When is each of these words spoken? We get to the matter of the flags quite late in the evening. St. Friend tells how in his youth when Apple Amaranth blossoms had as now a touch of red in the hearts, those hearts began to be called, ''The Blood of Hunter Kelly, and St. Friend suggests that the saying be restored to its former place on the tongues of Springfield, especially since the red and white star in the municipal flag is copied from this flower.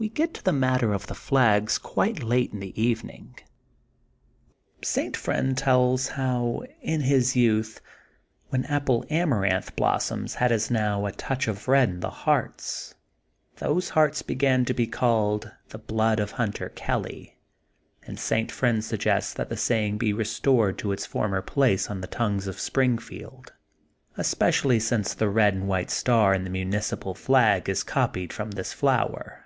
We 0.00 0.08
get 0.08 0.32
to 0.34 0.44
the 0.44 0.52
matter 0.52 0.92
of 0.94 1.08
the 1.08 1.14
flags 1.16 1.76
quite 1.76 2.22
late 2.22 2.52
in 2.52 2.60
the 2.60 2.80
evening. 2.80 3.34
St. 4.80 5.16
Friend 5.16 5.58
tells 5.58 6.06
how 6.10 6.62
in 6.80 7.00
his 7.00 7.34
youth 7.34 7.80
when 8.50 8.64
Apple 8.66 9.04
Amaranth 9.10 9.74
blossoms 9.74 10.34
had 10.36 10.52
as 10.52 10.70
now 10.70 11.04
a 11.04 11.10
touch 11.10 11.48
of 11.48 11.66
red 11.66 11.88
in 11.88 11.98
the 11.98 12.10
hearts, 12.10 12.94
those 13.56 13.88
hearts 13.88 14.22
began 14.22 14.64
to 14.66 14.72
be 14.72 14.86
called, 14.86 15.50
''The 15.68 15.84
Blood 15.84 16.20
of 16.20 16.30
Hunter 16.30 16.68
Kelly, 16.68 17.36
and 18.06 18.20
St. 18.20 18.52
Friend 18.52 18.84
suggests 18.84 19.34
that 19.34 19.48
the 19.48 19.56
saying 19.56 19.98
be 19.98 20.12
restored 20.12 20.78
to 20.78 20.92
its 20.92 21.06
former 21.06 21.42
place 21.42 21.90
on 21.90 22.02
the 22.02 22.06
tongues 22.06 22.46
of 22.46 22.60
Springfield, 22.60 23.52
especially 24.16 24.78
since 24.78 25.12
the 25.12 25.28
red 25.28 25.54
and 25.54 25.66
white 25.66 25.90
star 25.90 26.34
in 26.34 26.44
the 26.44 26.50
municipal 26.50 27.14
flag 27.16 27.68
is 27.68 27.82
copied 27.82 28.32
from 28.32 28.52
this 28.52 28.72
flower. 28.72 29.44